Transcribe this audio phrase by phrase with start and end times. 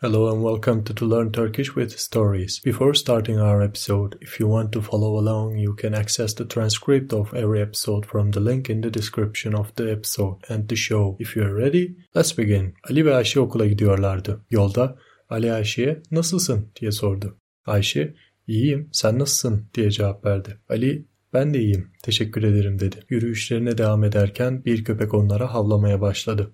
[0.00, 2.60] Hello and welcome to To Learn Turkish with Stories.
[2.60, 7.12] Before starting our episode, if you want to follow along, you can access the transcript
[7.12, 11.16] of every episode from the link in the description of the episode and the show.
[11.18, 12.74] If you're ready, let's begin.
[12.90, 14.40] Ali ve Ayşe okula gidiyorlardı.
[14.50, 14.98] Yolda
[15.30, 17.36] Ali Ayşe'ye nasılsın diye sordu.
[17.66, 18.14] Ayşe,
[18.46, 20.60] iyiyim sen nasılsın diye cevap verdi.
[20.68, 22.96] Ali, ben de iyiyim, teşekkür ederim dedi.
[23.08, 26.52] Yürüyüşlerine devam ederken bir köpek onlara havlamaya başladı.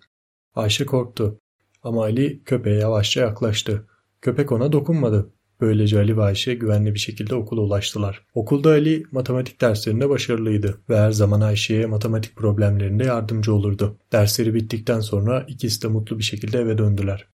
[0.55, 1.41] Ayşe korktu.
[1.85, 3.87] Ama Ali köpeğe yavaşça yaklaştı.
[4.23, 5.31] Köpek ona dokunmadı.
[5.61, 8.27] Böylece Ali ve Ayşe güvenli bir şekilde okula ulaştılar.
[8.35, 13.99] Okulda Ali matematik derslerinde başarılıydı ve her zaman Ayşe'ye matematik problemlerinde yardımcı olurdu.
[14.13, 17.29] Dersleri bittikten sonra ikisi de mutlu bir şekilde eve döndüler.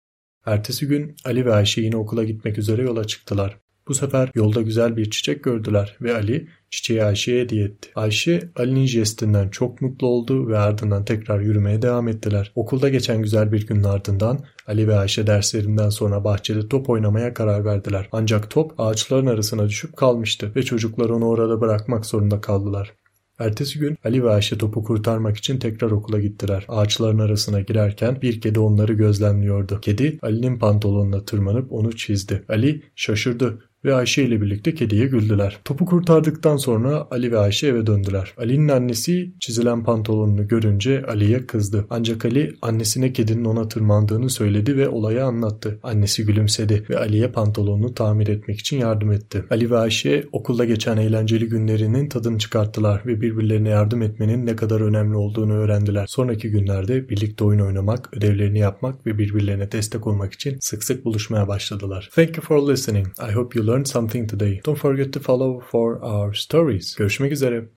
[0.45, 3.57] Ertesi gün Ali ve Ayşe yine okula gitmek üzere yola çıktılar.
[3.89, 7.89] Bu sefer yolda güzel bir çiçek gördüler ve Ali çiçeği Ayşe'ye hediye etti.
[7.95, 12.51] Ayşe Ali'nin jestinden çok mutlu oldu ve ardından tekrar yürümeye devam ettiler.
[12.55, 17.65] Okulda geçen güzel bir günün ardından Ali ve Ayşe derslerinden sonra bahçede top oynamaya karar
[17.65, 18.09] verdiler.
[18.11, 22.93] Ancak top ağaçların arasına düşüp kalmıştı ve çocuklar onu orada bırakmak zorunda kaldılar.
[23.39, 26.65] Ertesi gün Ali ve Ayşe topu kurtarmak için tekrar okula gittiler.
[26.67, 29.81] Ağaçların arasına girerken bir kedi onları gözlemliyordu.
[29.81, 32.43] Kedi Ali'nin pantolonuna tırmanıp onu çizdi.
[32.49, 35.59] Ali şaşırdı ve Ayşe ile birlikte kediye güldüler.
[35.65, 38.33] Topu kurtardıktan sonra Ali ve Ayşe eve döndüler.
[38.37, 41.85] Ali'nin annesi çizilen pantolonunu görünce Ali'ye kızdı.
[41.89, 45.79] Ancak Ali annesine kedinin ona tırmandığını söyledi ve olayı anlattı.
[45.83, 49.43] Annesi gülümsedi ve Ali'ye pantolonunu tamir etmek için yardım etti.
[49.49, 54.81] Ali ve Ayşe okulda geçen eğlenceli günlerinin tadını çıkarttılar ve birbirlerine yardım etmenin ne kadar
[54.81, 56.05] önemli olduğunu öğrendiler.
[56.07, 61.47] Sonraki günlerde birlikte oyun oynamak, ödevlerini yapmak ve birbirlerine destek olmak için sık sık buluşmaya
[61.47, 62.09] başladılar.
[62.15, 63.07] Thank you for listening.
[63.07, 64.61] I hope you learned something today.
[64.65, 66.95] Don't forget to follow for our stories.
[66.95, 67.63] Görüşmek üzere.